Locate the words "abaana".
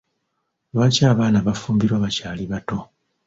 1.11-1.39